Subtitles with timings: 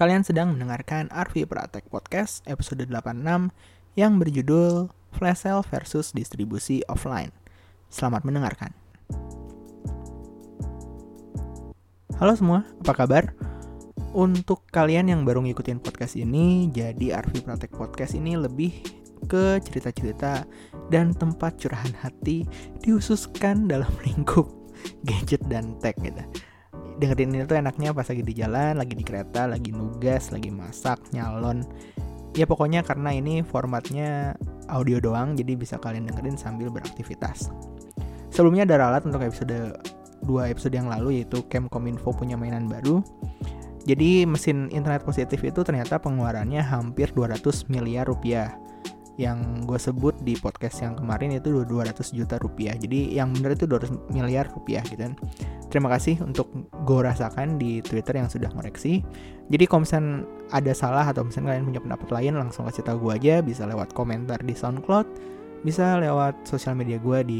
[0.00, 3.52] Kalian sedang mendengarkan Arvi Pratek Podcast episode 86
[4.00, 7.28] yang berjudul Flash Sale versus Distribusi Offline.
[7.92, 8.72] Selamat mendengarkan.
[12.16, 13.36] Halo semua, apa kabar?
[14.16, 18.80] Untuk kalian yang baru ngikutin podcast ini, jadi Arvi Pratek Podcast ini lebih
[19.28, 20.48] ke cerita-cerita
[20.88, 22.48] dan tempat curahan hati
[22.80, 24.48] dihususkan dalam lingkup
[25.04, 26.24] gadget dan tech gitu
[27.00, 31.00] dengerin ini tuh enaknya pas lagi di jalan, lagi di kereta, lagi nugas, lagi masak,
[31.16, 31.64] nyalon.
[32.36, 34.36] Ya pokoknya karena ini formatnya
[34.68, 37.50] audio doang, jadi bisa kalian dengerin sambil beraktivitas.
[38.30, 39.74] Sebelumnya ada ralat untuk episode
[40.22, 43.02] dua episode yang lalu yaitu Kemkominfo punya mainan baru.
[43.88, 48.54] Jadi mesin internet positif itu ternyata pengeluarannya hampir 200 miliar rupiah
[49.18, 52.76] yang gue sebut di podcast yang kemarin itu 200 juta rupiah.
[52.78, 55.14] Jadi yang benar itu 200 miliar rupiah gitu kan.
[55.68, 56.50] Terima kasih untuk
[56.86, 59.04] gue rasakan di Twitter yang sudah ngoreksi.
[59.50, 60.24] Jadi kalau misalnya
[60.54, 63.34] ada salah atau misalnya kalian punya pendapat lain langsung kasih tahu gue aja.
[63.42, 67.38] Bisa lewat komentar di SoundCloud bisa lewat sosial media gue di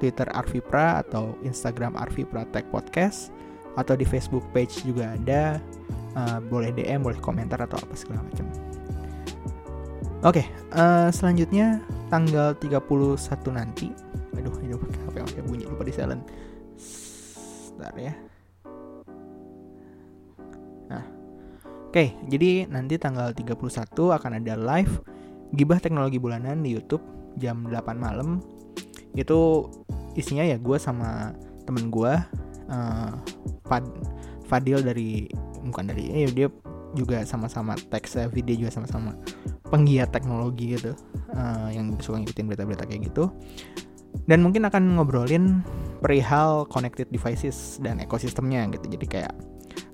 [0.00, 3.30] Twitter Arvipra atau Instagram Arvipra Tech Podcast
[3.76, 5.60] atau di Facebook page juga ada.
[6.12, 8.44] Uh, boleh DM boleh komentar atau apa segala macam
[10.22, 10.46] Oke, okay,
[10.78, 12.78] uh, eh, selanjutnya tanggal 31
[13.58, 13.90] nanti.
[14.38, 16.22] Aduh, ini HP yang bunyi lupa di silent.
[16.78, 18.14] Sebentar ya.
[20.86, 21.02] Nah.
[21.90, 25.02] Oke, okay, jadi nanti tanggal 31 akan ada live
[25.58, 27.02] gibah teknologi bulanan di YouTube
[27.42, 28.38] jam 8 malam.
[29.18, 29.66] Itu
[30.14, 31.34] isinya ya gue sama
[31.66, 32.14] temen gue
[32.70, 33.12] uh,
[33.66, 33.90] Fad
[34.46, 35.26] Fadil dari
[35.66, 36.46] bukan dari eh dia
[36.94, 39.18] juga sama-sama teks video juga sama-sama
[39.72, 40.92] penggiat teknologi gitu
[41.32, 43.32] uh, yang suka ngikutin berita-berita kayak gitu.
[44.28, 45.64] Dan mungkin akan ngobrolin
[46.04, 48.84] perihal connected devices dan ekosistemnya gitu.
[48.92, 49.32] Jadi kayak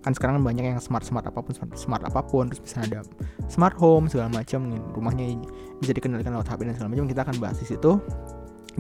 [0.03, 3.07] kan sekarang banyak yang smart smart apa pun smart, smart apa pun terus bisa ada
[3.47, 5.39] smart home segala macam rumahnya
[5.79, 8.03] bisa dikendalikan lewat HP dan segala macam kita akan bahas di situ.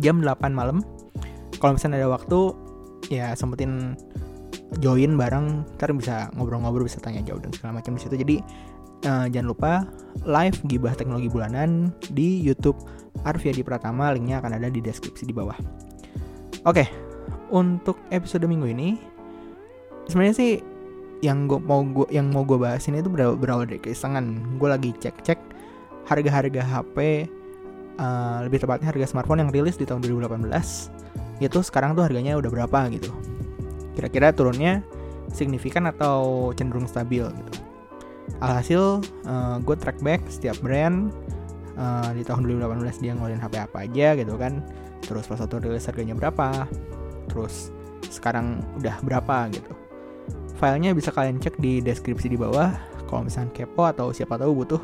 [0.03, 0.83] Jam 8 malam.
[1.59, 2.55] Kalau misalnya ada waktu
[3.11, 3.95] ya sempetin
[4.79, 8.15] join bareng ntar bisa ngobrol-ngobrol bisa tanya jawab dan segala macam di situ.
[8.21, 8.37] Jadi
[9.09, 9.73] uh, jangan lupa
[10.29, 12.77] live gibah teknologi bulanan di YouTube
[13.25, 15.57] Arviadi Pratama linknya akan ada di deskripsi di bawah.
[16.67, 16.89] Oke okay,
[17.49, 18.89] untuk episode minggu ini
[20.09, 20.53] sebenarnya sih
[21.25, 24.69] yang gue mau gue yang mau gue bahas ini itu berawal, berawal dari keisengan gue
[24.71, 25.41] lagi cek cek
[26.07, 30.47] harga-harga HP uh, eh, lebih tepatnya harga smartphone yang rilis di tahun 2018
[31.43, 33.11] itu sekarang tuh harganya udah berapa gitu
[33.99, 34.87] kira-kira turunnya
[35.35, 37.53] signifikan atau cenderung stabil gitu.
[38.39, 41.11] Alhasil uh, eh, gue track back setiap brand
[41.75, 44.63] uh, di tahun 2018 dia ngeluarin HP apa aja gitu kan.
[45.03, 46.71] Terus pas satu rilis harganya berapa
[47.27, 47.75] terus
[48.07, 49.75] sekarang udah berapa gitu.
[50.63, 52.71] Filenya bisa kalian cek di deskripsi di bawah.
[53.11, 54.83] Kalau misalnya kepo atau siapa tahu butuh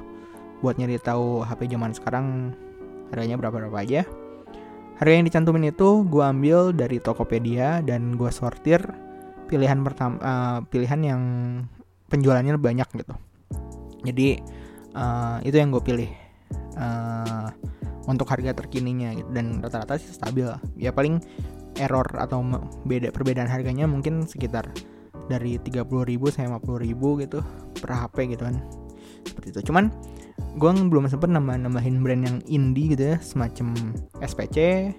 [0.64, 2.56] buat nyari tahu HP zaman sekarang
[3.12, 4.02] harganya berapa berapa aja.
[4.94, 8.80] Harga yang dicantumin itu gue ambil dari Tokopedia dan gue sortir
[9.46, 11.22] pilihan pertama uh, pilihan yang
[12.08, 13.14] penjualannya banyak gitu.
[14.04, 14.40] Jadi
[14.96, 16.10] uh, itu yang gue pilih.
[16.74, 17.48] Uh,
[18.06, 19.28] untuk harga terkininya gitu.
[19.32, 21.20] Dan rata-rata sih stabil ya paling
[21.80, 22.44] error atau
[22.86, 24.70] beda perbedaan harganya mungkin sekitar
[25.26, 25.88] dari 30.000
[26.28, 27.38] sampai 50.000 gitu
[27.80, 28.56] per HP gitu kan.
[29.24, 29.60] Seperti itu.
[29.72, 29.90] Cuman
[30.60, 33.18] gue belum sempet nambah nambahin brand yang indie gitu ya.
[33.24, 33.74] Semacam
[34.20, 34.90] SPC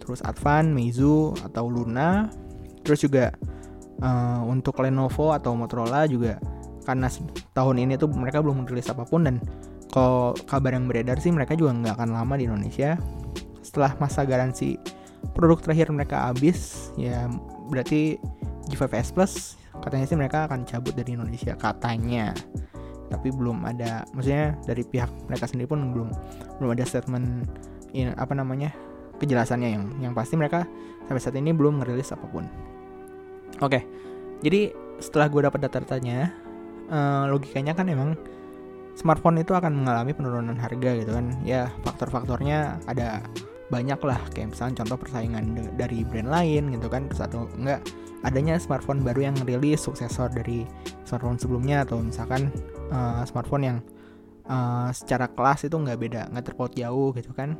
[0.00, 2.32] terus Advan, Meizu atau Luna.
[2.84, 3.32] Terus juga
[4.00, 6.40] uh, untuk Lenovo atau Motorola juga
[6.84, 7.08] karena
[7.56, 9.40] tahun ini tuh mereka belum merilis apa pun dan
[9.88, 12.98] kalau kabar yang beredar sih mereka juga nggak akan lama di Indonesia.
[13.64, 14.76] Setelah masa garansi
[15.32, 17.30] produk terakhir mereka habis ya
[17.72, 18.20] berarti
[18.68, 19.32] G5S Plus
[19.80, 22.36] katanya sih mereka akan cabut dari Indonesia katanya.
[23.08, 26.08] Tapi belum ada maksudnya dari pihak mereka sendiri pun belum
[26.60, 27.46] belum ada statement
[27.94, 28.74] in, apa namanya
[29.22, 30.66] kejelasannya yang yang pasti mereka
[31.06, 32.50] sampai saat ini belum ngerilis apa pun
[33.58, 33.82] oke okay,
[34.40, 36.32] jadi setelah gue dapat data-datanya
[36.90, 38.16] uh, logikanya kan emang
[38.94, 41.34] smartphone itu akan mengalami penurunan harga gitu kan.
[41.42, 43.22] Ya faktor-faktornya ada
[43.68, 44.20] banyak lah.
[44.32, 47.10] Kayak misalnya contoh persaingan dari brand lain gitu kan.
[47.10, 47.82] Terus atau enggak
[48.24, 50.64] adanya smartphone baru yang rilis suksesor dari
[51.02, 51.82] smartphone sebelumnya.
[51.82, 52.54] Atau misalkan
[52.94, 53.78] uh, smartphone yang
[54.46, 57.58] uh, secara kelas itu nggak beda nggak terpaut jauh gitu kan.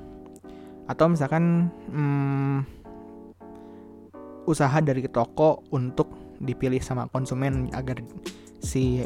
[0.86, 2.62] Atau misalkan um,
[4.44, 8.00] usaha dari toko untuk dipilih sama konsumen agar
[8.64, 9.04] si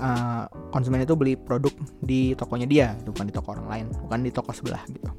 [0.00, 1.70] uh, konsumen itu beli produk
[2.00, 5.10] di tokonya dia bukan di toko orang lain bukan di toko sebelah gitu.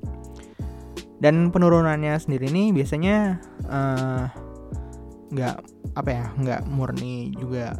[1.15, 3.39] Dan penurunannya sendiri ini biasanya
[3.71, 4.25] uh,
[5.31, 5.55] nggak
[5.95, 7.71] apa ya nggak murni juga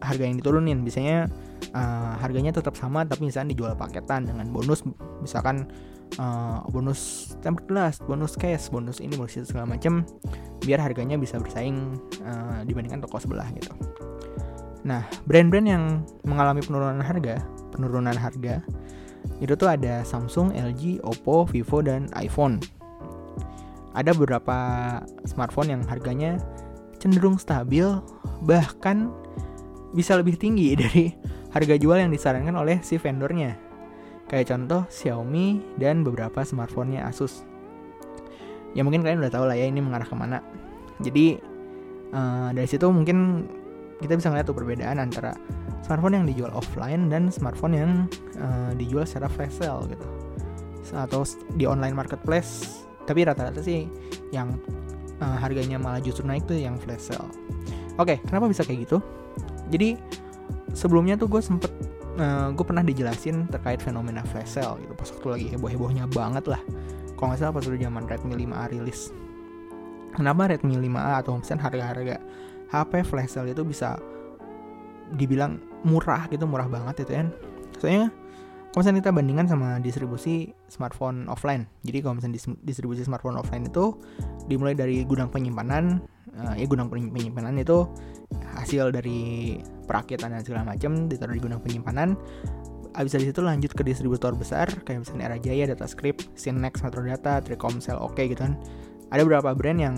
[0.00, 0.80] harga yang diturunin.
[0.80, 1.28] Biasanya
[1.76, 4.80] uh, harganya tetap sama tapi misalnya dijual paketan dengan bonus
[5.20, 5.68] misalkan
[6.18, 10.02] uh, bonus tempered glass, bonus case, bonus ini bonus itu segala macam
[10.64, 13.70] biar harganya bisa bersaing uh, dibandingkan toko sebelah gitu.
[14.82, 15.84] Nah, brand-brand yang
[16.24, 17.44] mengalami penurunan harga,
[17.76, 18.64] penurunan harga
[19.40, 22.60] itu tuh ada Samsung, LG, Oppo, Vivo dan iPhone.
[23.92, 24.56] Ada beberapa
[25.28, 26.40] smartphone yang harganya
[27.00, 27.84] cenderung stabil
[28.44, 29.10] bahkan
[29.96, 31.12] bisa lebih tinggi dari
[31.50, 33.69] harga jual yang disarankan oleh si vendornya.
[34.30, 37.42] Kayak contoh Xiaomi dan beberapa smartphone-nya Asus.
[38.78, 40.38] Ya mungkin kalian udah tahu lah ya ini mengarah ke mana.
[41.02, 41.42] Jadi
[42.14, 43.50] uh, dari situ mungkin
[43.98, 45.34] kita bisa ngeliat tuh perbedaan antara
[45.84, 47.90] smartphone yang dijual offline dan smartphone yang
[48.40, 50.06] uh, dijual secara flash sale gitu
[50.90, 51.22] atau
[51.54, 53.86] di online marketplace tapi rata-rata sih
[54.34, 54.58] yang
[55.22, 57.30] uh, harganya malah justru naik tuh yang flash sale
[58.00, 58.98] oke okay, kenapa bisa kayak gitu
[59.70, 59.94] jadi
[60.74, 61.70] sebelumnya tuh gue sempet
[62.20, 66.44] uh, eh, gue pernah dijelasin terkait fenomena flash sale gitu pas waktu lagi heboh-hebohnya banget
[66.52, 66.60] lah.
[67.16, 69.00] Kalau nggak salah pas udah zaman Redmi 5A rilis.
[70.12, 72.16] Kenapa Redmi 5A atau misalnya harga-harga
[72.70, 73.96] HP flash sale itu bisa
[75.16, 77.28] dibilang murah gitu murah banget itu kan
[77.80, 78.12] soalnya
[78.70, 83.98] kalau misalnya kita bandingkan sama distribusi smartphone offline jadi kalau misalnya distribusi smartphone offline itu
[84.46, 86.04] dimulai dari gudang penyimpanan
[86.38, 87.88] uh, ya gudang penyimpanan itu
[88.54, 89.58] hasil dari
[89.90, 92.14] perakitan dan segala macam ditaruh di gudang penyimpanan.
[92.94, 97.98] Abis dari situ lanjut ke distributor besar kayak misalnya Era Jaya, Datascript, Synex, Metrodata, Telkomsel,
[97.98, 98.54] oke okay, gitu kan.
[99.10, 99.96] Ada beberapa brand yang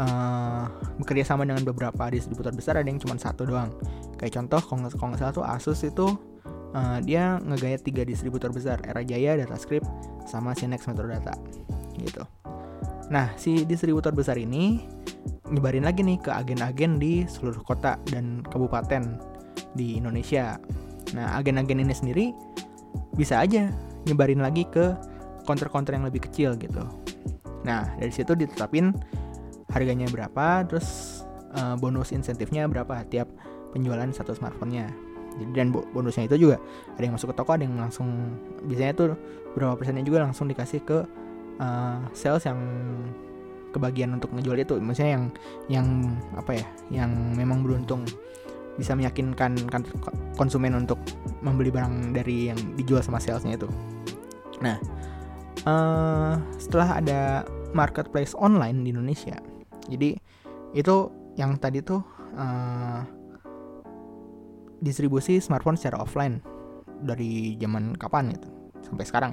[0.00, 0.64] uh,
[0.96, 3.68] bekerja sama dengan beberapa distributor besar ada yang cuma satu doang.
[4.16, 6.16] Kayak contoh kalau nggak salah tuh Asus itu
[6.72, 9.88] uh, dia ngegayat tiga distributor besar Era Jaya, Datascript,
[10.24, 11.36] sama Synex Metrodata
[12.00, 12.24] gitu.
[13.08, 14.84] Nah si distributor besar ini
[15.48, 19.18] nyebarin lagi nih ke agen-agen di seluruh kota dan kabupaten
[19.72, 20.60] di Indonesia.
[21.16, 22.26] Nah, agen-agen ini sendiri
[23.16, 23.72] bisa aja
[24.06, 24.92] nyebarin lagi ke
[25.48, 26.84] counter-counter yang lebih kecil gitu.
[27.64, 28.92] Nah, dari situ ditetapin
[29.72, 31.20] harganya berapa, terus
[31.56, 33.28] uh, bonus insentifnya berapa tiap
[33.72, 34.88] penjualan satu smartphone-nya.
[35.38, 36.56] Jadi dan bonusnya itu juga
[36.96, 38.08] ada yang masuk ke toko, ada yang langsung
[38.66, 39.06] biasanya tuh
[39.54, 40.98] berapa persennya juga langsung dikasih ke
[41.62, 42.58] uh, sales yang
[43.70, 44.74] kebagian untuk ngejual itu.
[44.80, 45.24] Maksudnya yang
[45.68, 45.86] yang
[46.36, 48.04] apa ya yang memang beruntung
[48.78, 49.82] bisa meyakinkan kan
[50.38, 51.02] konsumen untuk
[51.42, 53.68] membeli barang dari yang dijual sama salesnya itu.
[54.62, 54.78] Nah
[55.66, 57.20] uh, setelah ada
[57.74, 59.36] marketplace online di Indonesia
[59.88, 60.16] jadi
[60.76, 60.96] itu
[61.40, 62.04] yang tadi tuh
[62.36, 63.00] uh,
[64.78, 66.38] distribusi smartphone secara offline
[67.02, 68.48] dari zaman kapan itu
[68.84, 69.32] sampai sekarang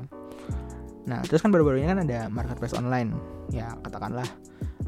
[1.05, 3.13] Nah, terus kan baru-baru ini kan ada marketplace online.
[3.53, 4.25] Ya, katakanlah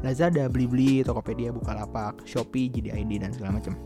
[0.02, 3.78] Lazada, Blibli, Tokopedia, Bukalapak, Shopee, JDID dan segala macam.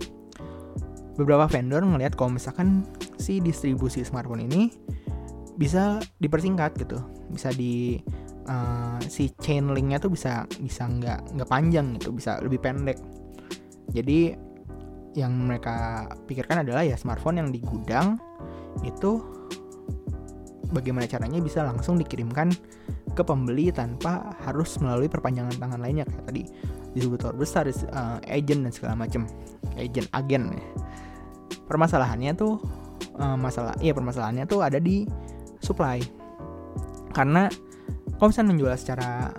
[1.17, 2.88] Beberapa vendor ngelihat kalau misalkan
[3.20, 4.73] si distribusi smartphone ini
[5.61, 6.96] bisa dipersingkat gitu,
[7.29, 8.00] bisa di
[8.49, 12.96] uh, si chain linknya tuh bisa bisa nggak nggak panjang gitu, bisa lebih pendek.
[13.93, 14.32] Jadi
[15.12, 18.17] yang mereka pikirkan adalah ya smartphone yang di gudang
[18.81, 19.20] itu
[20.72, 22.50] bagaimana caranya bisa langsung dikirimkan
[23.12, 26.42] ke pembeli tanpa harus melalui perpanjangan tangan lainnya kayak tadi
[26.96, 29.24] distributor besar, uh, agent dan segala macam,
[29.76, 30.56] agent agen.
[31.69, 32.60] Permasalahannya tuh
[33.16, 35.08] uh, masalah, iya permasalahannya tuh ada di
[35.60, 36.00] supply.
[37.12, 37.48] Karena
[38.17, 39.32] kalau misalnya menjual secara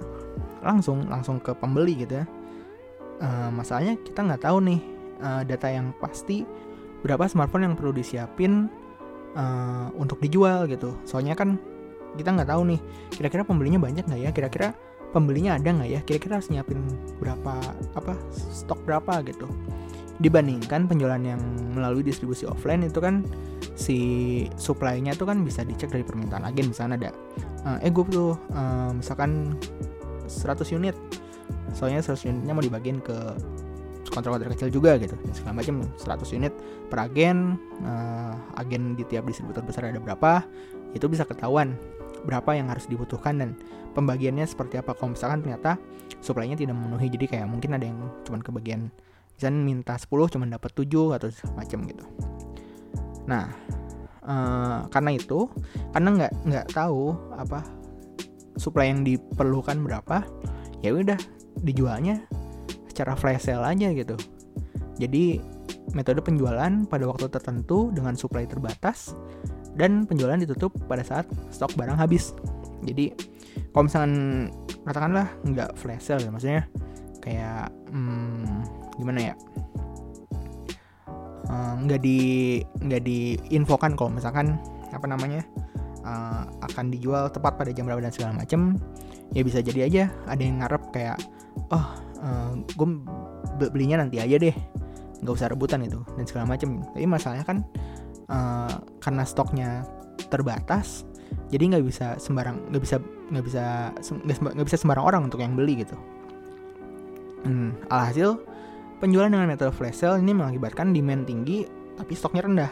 [0.64, 2.24] langsung langsung ke pembeli gitu
[3.20, 4.80] uh, masalahnya kita nggak tahu nih
[5.20, 6.48] uh, data yang pasti
[7.04, 8.72] berapa smartphone yang perlu disiapin
[9.36, 10.98] uh, untuk dijual gitu.
[11.06, 11.58] Soalnya kan
[12.14, 12.80] kita nggak tahu nih
[13.14, 14.30] kira-kira pembelinya banyak nggak ya?
[14.34, 14.68] Kira-kira
[15.14, 16.00] pembelinya ada nggak ya?
[16.06, 16.82] Kira-kira harus nyiapin
[17.18, 17.54] berapa
[17.98, 19.50] apa stok berapa gitu?
[20.22, 21.42] Dibandingkan penjualan yang
[21.74, 23.26] melalui distribusi offline itu kan
[23.74, 23.98] si
[24.62, 26.70] supply-nya tuh kan bisa dicek dari permintaan agen.
[26.70, 27.10] Misalnya ada
[27.66, 29.58] uh, eh gue tuh uh, misalkan
[30.30, 30.96] 100 unit.
[31.74, 33.18] Soalnya 100 unitnya mau dibagiin ke
[34.14, 35.18] kontrak-kontrak kecil juga gitu.
[35.18, 36.54] Dan segala macam 100 unit
[36.88, 40.46] per agen uh, agen di tiap distributor besar ada berapa
[40.94, 41.74] itu bisa ketahuan
[42.24, 43.50] berapa yang harus dibutuhkan dan
[43.98, 44.96] pembagiannya seperti apa.
[44.96, 45.82] Kalau misalkan ternyata
[46.24, 48.94] supply-nya tidak memenuhi jadi kayak mungkin ada yang cuma kebagian
[49.36, 51.28] misalnya minta 10 cuma dapat 7 atau
[51.58, 52.06] macam gitu.
[53.28, 53.50] Nah
[54.24, 55.50] uh, karena itu
[55.92, 57.66] karena nggak nggak tahu apa
[58.56, 60.24] supply yang diperlukan berapa
[60.86, 61.18] ya udah
[61.64, 62.24] dijualnya
[62.94, 64.14] secara flash sale aja gitu.
[65.02, 65.42] Jadi
[65.98, 69.18] metode penjualan pada waktu tertentu dengan supply terbatas
[69.74, 72.38] dan penjualan ditutup pada saat stok barang habis.
[72.86, 73.10] Jadi
[73.74, 74.14] kalau misalkan
[74.86, 76.64] katakanlah nggak flash sale ya, maksudnya
[77.20, 78.62] kayak hmm,
[79.02, 79.36] gimana ya?
[81.50, 82.20] eh, nggak di
[82.62, 84.62] nggak diinfokan kalau misalkan
[84.94, 85.42] apa namanya
[86.06, 88.78] uh, akan dijual tepat pada jam berapa dan segala macem
[89.34, 91.18] ya bisa jadi aja ada yang ngarep kayak
[91.74, 92.88] oh uh, gue
[93.70, 94.56] belinya nanti aja deh.
[95.24, 96.80] Nggak usah rebutan itu dan segala macem.
[96.96, 97.58] Tapi masalahnya kan
[98.32, 99.70] uh, karena stoknya
[100.32, 101.06] terbatas
[101.50, 102.98] jadi nggak bisa sembarang nggak bisa
[103.30, 103.64] nggak bisa
[104.30, 105.98] nggak bisa sembarang orang untuk yang beli gitu.
[107.44, 108.40] Hmm, alhasil
[109.04, 111.68] penjualan dengan metode flash sale ini mengakibatkan demand tinggi
[112.00, 112.72] tapi stoknya rendah.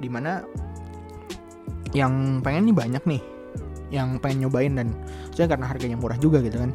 [0.00, 0.42] Di mana
[1.94, 3.22] yang pengen nih banyak nih
[3.94, 4.88] yang pengen nyobain dan
[5.30, 6.70] soalnya karena harganya murah juga gitu kan.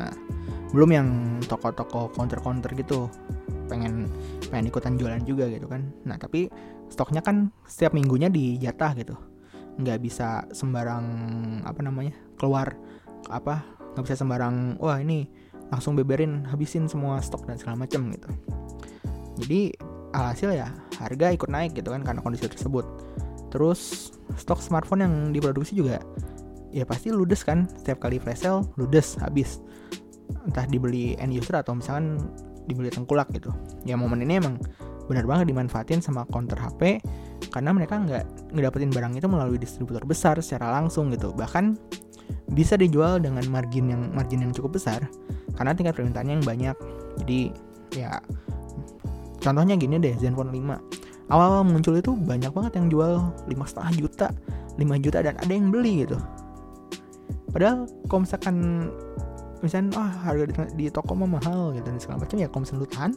[0.00, 0.10] Nah
[0.74, 1.08] belum yang
[1.46, 3.10] toko-toko counter-counter gitu.
[3.66, 4.06] Pengen
[4.50, 5.90] pengen ikutan jualan juga gitu kan.
[6.06, 6.50] Nah tapi
[6.90, 9.14] stoknya kan setiap minggunya dijatah gitu.
[9.76, 11.04] Nggak bisa sembarang
[11.66, 12.74] apa namanya keluar
[13.26, 13.62] apa
[13.94, 15.26] nggak bisa sembarang wah ini
[15.72, 18.28] langsung beberin habisin semua stok dan segala macam gitu.
[19.42, 19.74] Jadi
[20.14, 22.86] alhasil ya harga ikut naik gitu kan karena kondisi tersebut.
[23.50, 26.00] Terus stok smartphone yang diproduksi juga
[26.70, 27.66] ya pasti ludes kan.
[27.82, 29.60] Setiap kali flash sale ludes habis
[30.46, 32.18] entah dibeli end user atau misalkan
[32.66, 33.50] dibeli tengkulak gitu.
[33.86, 34.58] Ya momen ini emang
[35.06, 36.98] benar banget dimanfaatin sama counter HP
[37.54, 41.30] karena mereka nggak ngedapetin barang itu melalui distributor besar secara langsung gitu.
[41.30, 41.78] Bahkan
[42.54, 45.02] bisa dijual dengan margin yang margin yang cukup besar
[45.54, 46.76] karena tingkat permintaannya yang banyak.
[47.22, 47.40] Jadi
[47.94, 48.18] ya
[49.38, 53.12] contohnya gini deh Zenfone 5 awal-awal muncul itu banyak banget yang jual
[53.46, 54.26] lima setengah juta
[54.78, 56.18] 5 juta dan ada yang beli gitu.
[57.50, 58.56] Padahal kalau misalkan
[59.64, 62.82] misalnya oh, harga di, di toko mah mahal gitu dan segala macam ya kalau misalnya
[62.82, 63.12] lu tahan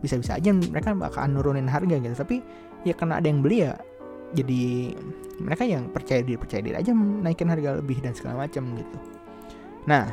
[0.00, 2.16] bisa-bisa aja mereka bakalan nurunin harga gitu.
[2.16, 2.36] Tapi
[2.84, 3.72] ya karena ada yang beli ya
[4.34, 4.92] jadi
[5.40, 8.96] mereka yang percaya diri percaya diri aja naikin harga lebih dan segala macam gitu.
[9.86, 10.08] Nah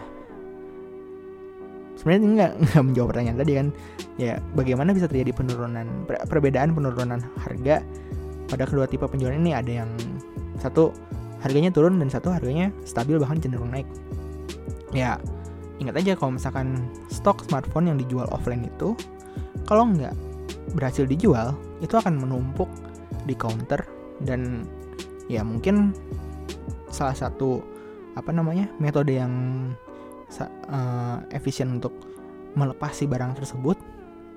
[1.97, 3.67] sebenarnya nggak nggak menjawab pertanyaan tadi kan
[4.19, 7.81] ya bagaimana bisa terjadi penurunan per, perbedaan penurunan harga
[8.51, 9.55] pada kedua tipe penjualan ini?
[9.55, 9.89] Ada yang
[10.59, 10.93] satu
[11.41, 13.87] harganya turun dan satu harganya stabil bahkan cenderung naik.
[14.93, 15.17] Ya
[15.81, 18.93] ingat aja kalau misalkan stok smartphone yang dijual offline itu
[19.65, 20.13] kalau nggak
[20.77, 22.69] berhasil dijual itu akan menumpuk
[23.25, 23.81] di counter
[24.23, 24.67] dan
[25.31, 25.95] ya mungkin
[26.93, 27.63] salah satu
[28.13, 29.33] apa namanya metode yang
[30.69, 31.93] uh, efisien untuk
[32.53, 33.77] melepas si barang tersebut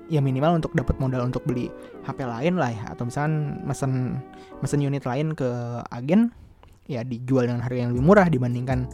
[0.07, 1.69] ya minimal untuk dapat modal untuk beli
[2.07, 4.17] HP lain lah ya atau misalkan mesen
[4.63, 5.47] mesen unit lain ke
[5.91, 6.31] agen
[6.87, 8.87] ya dijual dengan harga yang lebih murah dibandingkan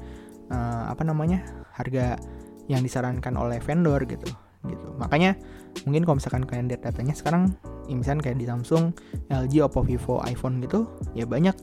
[0.51, 1.43] uh, apa namanya
[1.75, 2.17] harga
[2.71, 4.27] yang disarankan oleh vendor gitu
[4.67, 4.87] gitu.
[4.95, 5.35] Makanya
[5.83, 7.51] mungkin kalau misalkan kalian lihat datanya sekarang
[7.87, 8.95] ya misalkan kayak di Samsung,
[9.27, 11.55] LG, Oppo, Vivo, iPhone gitu ya banyak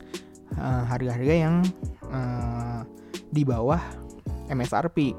[0.57, 1.65] uh, harga-harga yang
[2.13, 2.85] uh,
[3.33, 3.81] di bawah
[4.51, 5.17] MSRP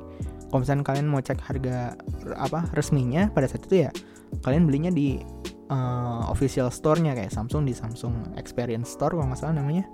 [0.53, 1.97] kalau misalkan kalian mau cek harga
[2.37, 3.91] apa resminya pada saat itu ya
[4.45, 5.19] kalian belinya di
[5.73, 9.89] uh, official store-nya kayak Samsung di Samsung Experience Store kalau nggak salah namanya.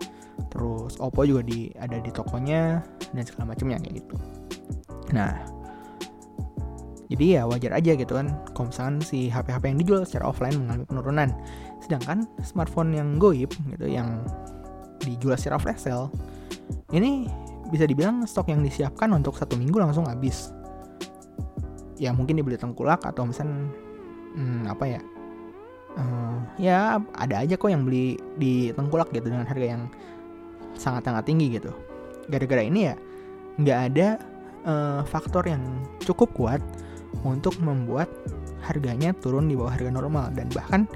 [0.51, 2.83] Terus Oppo juga di ada di tokonya
[3.15, 4.17] dan segala macamnya kayak gitu.
[5.15, 5.33] Nah
[7.09, 10.85] jadi ya wajar aja gitu kan kalau misalkan si HP-HP yang dijual secara offline mengalami
[10.85, 11.29] penurunan.
[11.81, 14.27] Sedangkan smartphone yang goib gitu yang
[15.03, 16.11] dijual secara flash sale
[16.93, 17.31] ini
[17.69, 20.53] bisa dibilang stok yang disiapkan untuk satu minggu langsung habis.
[21.99, 23.73] Ya mungkin dibeli tengkulak atau misalnya
[24.39, 25.01] hmm, apa ya
[25.99, 29.83] uh, ya ada aja kok yang beli di tengkulak gitu dengan harga yang
[30.79, 31.75] sangat-sangat tinggi gitu.
[32.31, 32.95] Gara-gara ini ya
[33.59, 34.09] nggak ada
[34.65, 35.63] uh, faktor yang
[36.03, 36.63] cukup kuat
[37.27, 38.07] untuk membuat
[38.63, 40.31] harganya turun di bawah harga normal.
[40.33, 40.87] Dan bahkan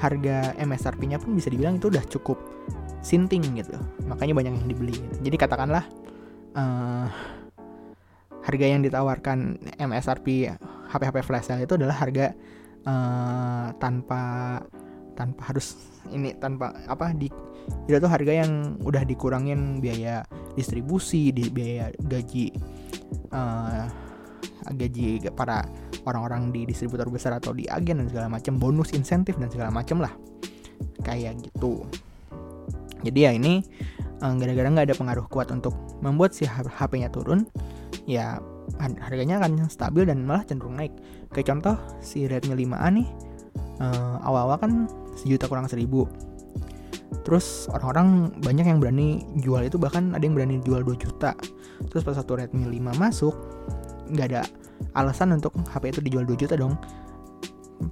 [0.00, 2.40] harga MSRP-nya pun bisa dibilang itu udah cukup
[3.04, 3.76] sinting gitu.
[4.08, 5.28] Makanya banyak yang dibeli gitu.
[5.28, 5.84] jadi katakanlah
[6.56, 7.08] uh,
[8.40, 10.56] harga yang ditawarkan MSRP
[10.90, 12.32] HP-HP flash sale itu adalah harga
[12.86, 14.22] uh, tanpa
[15.18, 15.76] tanpa harus
[16.08, 17.28] ini tanpa apa di
[17.86, 20.24] itu tuh harga yang udah dikurangin biaya
[20.56, 22.50] distribusi di biaya gaji
[23.30, 23.84] uh,
[24.74, 25.64] gaji para
[26.04, 30.00] orang-orang di distributor besar atau di agen dan segala macam bonus insentif dan segala macam
[30.00, 30.12] lah.
[31.04, 31.84] Kayak gitu.
[33.00, 33.64] Jadi ya ini
[34.20, 35.72] eh, gara-gara nggak ada pengaruh kuat untuk
[36.04, 37.48] membuat si HP-nya turun
[38.04, 38.40] ya
[38.78, 40.94] harganya akan stabil dan malah cenderung naik.
[41.34, 43.08] Kayak contoh si Redmi 5A nih
[43.82, 44.72] uh, awal-awal kan
[45.18, 46.06] sejuta kurang seribu.
[47.26, 51.34] Terus orang-orang banyak yang berani jual itu bahkan ada yang berani jual 2 juta.
[51.90, 53.34] Terus pas satu Redmi 5 masuk
[54.10, 54.42] nggak ada
[54.98, 56.74] alasan untuk HP itu dijual 2 juta dong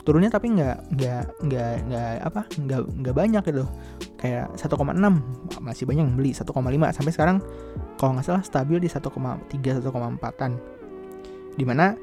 [0.04, 3.64] turunnya tapi nggak nggak nggak nggak apa nggak nggak banyak gitu.
[4.18, 6.44] Kayak 1,6 masih banyak yang beli 1,5
[6.92, 7.38] sampai sekarang
[7.96, 10.52] kalau nggak salah stabil di 1,3 1,4an
[11.58, 11.96] di mana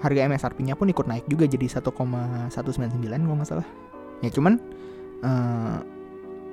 [0.00, 2.52] harga MSRP-nya pun ikut naik juga jadi 1,199
[3.02, 3.68] kalau nggak salah.
[4.22, 4.62] Ya cuman
[5.26, 5.78] uh,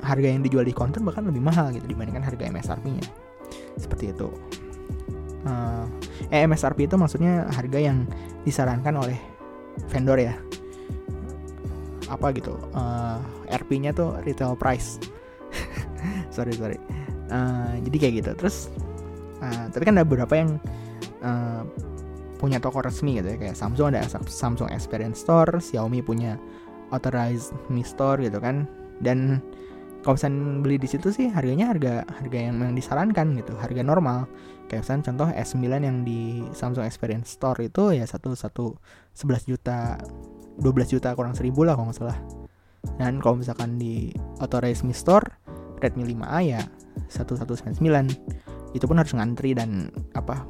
[0.01, 3.05] harga yang dijual di counter bahkan lebih mahal gitu dibandingkan harga MSRP-nya
[3.77, 4.29] seperti itu.
[5.47, 5.87] Uh,
[6.33, 8.03] eh MSRP itu maksudnya harga yang
[8.43, 9.15] disarankan oleh
[9.87, 10.35] vendor ya
[12.09, 14.97] apa gitu uh, RP-nya tuh retail price.
[16.35, 16.77] Sorry sorry.
[17.29, 18.31] Uh, jadi kayak gitu.
[18.37, 18.69] Terus
[19.41, 20.57] uh, tapi kan ada beberapa yang
[21.21, 21.67] uh,
[22.39, 23.37] punya toko resmi gitu ya.
[23.37, 26.39] Kayak Samsung ada Samsung Experience Store Xiaomi punya
[26.95, 28.65] authorized Mi Store gitu kan.
[29.03, 29.43] Dan
[29.99, 33.53] kalau misalnya beli di situ sih harganya harga harga yang memang disarankan gitu.
[33.59, 34.31] Harga normal.
[34.71, 38.79] Kayak misalnya contoh S9 yang di Samsung Experience Store itu ya satu satu
[39.17, 39.99] 11 juta
[40.59, 42.17] 12 juta kurang seribu lah kalau nggak salah.
[42.99, 45.23] Dan kalau misalkan di authorized Mi Store
[45.79, 46.61] Redmi 5A ya
[47.11, 47.79] 1199
[48.75, 50.45] itu pun harus ngantri dan apa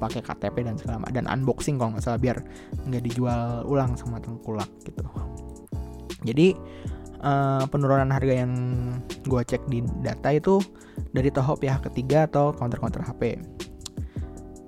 [0.00, 2.40] pakai KTP dan segala macam dan unboxing kalau nggak salah biar
[2.88, 5.04] nggak dijual ulang sama tengkulak gitu.
[6.24, 6.56] Jadi
[7.20, 8.52] uh, penurunan harga yang
[9.28, 10.60] gue cek di data itu
[11.12, 13.40] dari toko pihak ketiga atau counter-counter HP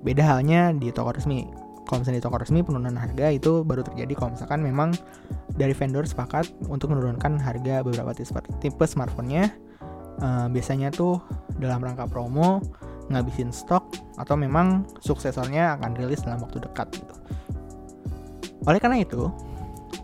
[0.03, 1.47] beda halnya di toko resmi
[1.93, 4.97] kalau misalnya di toko resmi penurunan harga itu baru terjadi kalau misalkan memang
[5.53, 8.17] dari vendor sepakat untuk menurunkan harga beberapa
[8.57, 9.53] tipe smartphone-nya
[10.17, 11.21] uh, biasanya tuh
[11.61, 12.65] dalam rangka promo
[13.13, 17.13] ngabisin stok atau memang suksesornya akan rilis dalam waktu dekat gitu.
[18.65, 19.29] Oleh karena itu,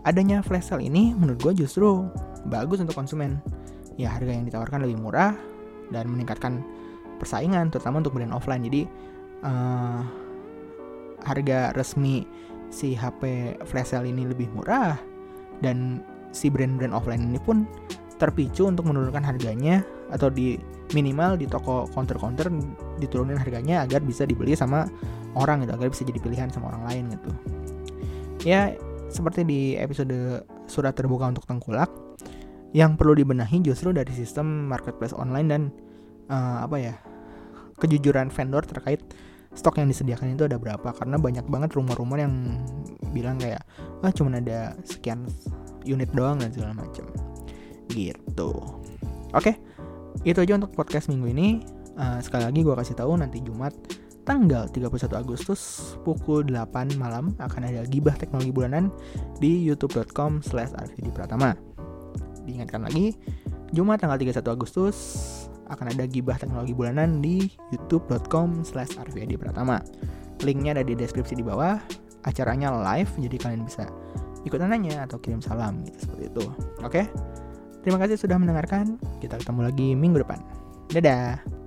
[0.06, 2.06] adanya flash sale ini menurut gue justru
[2.46, 3.42] bagus untuk konsumen.
[3.98, 5.34] Ya harga yang ditawarkan lebih murah
[5.90, 6.62] dan meningkatkan
[7.18, 8.62] persaingan terutama untuk brand offline.
[8.62, 8.86] Jadi
[9.42, 10.19] uh,
[11.24, 12.24] harga resmi
[12.70, 14.94] si HP flash sale ini lebih murah
[15.60, 16.00] dan
[16.30, 17.66] si brand-brand offline ini pun
[18.20, 20.60] terpicu untuk menurunkan harganya atau di
[20.92, 22.52] minimal di toko counter-counter
[23.00, 24.86] diturunin harganya agar bisa dibeli sama
[25.38, 27.30] orang gitu agar bisa jadi pilihan sama orang lain gitu.
[28.44, 28.74] Ya
[29.10, 31.90] seperti di episode surat terbuka untuk tengkulak
[32.70, 35.62] yang perlu dibenahi justru dari sistem marketplace online dan
[36.30, 36.94] uh, apa ya
[37.82, 39.02] kejujuran vendor terkait
[39.54, 40.94] stok yang disediakan itu ada berapa?
[40.94, 42.60] Karena banyak banget rumor-rumor yang
[43.10, 43.66] bilang kayak
[44.06, 45.26] ah cuma ada sekian
[45.82, 47.06] unit doang dan segala macam
[47.90, 48.50] gitu.
[49.34, 49.58] Oke
[50.26, 51.48] itu aja untuk podcast minggu ini.
[52.00, 53.76] Uh, sekali lagi gue kasih tahu nanti Jumat
[54.24, 58.88] tanggal 31 Agustus pukul 8 malam akan ada gibah teknologi bulanan
[59.42, 60.72] di youtube.com slash
[61.12, 61.56] Pratama.
[62.44, 63.16] Diingatkan lagi
[63.72, 64.96] Jumat tanggal 31 Agustus
[65.70, 68.98] akan ada gibah teknologi bulanan di youtube.com slash
[69.38, 69.78] Pratama
[70.42, 71.78] linknya ada di deskripsi di bawah
[72.26, 73.86] acaranya live jadi kalian bisa
[74.44, 76.44] ikutan nanya atau kirim salam gitu seperti itu
[76.84, 77.02] oke?
[77.80, 79.00] Terima kasih sudah mendengarkan.
[79.24, 80.40] Kita ketemu lagi minggu depan.
[80.92, 81.59] Dadah.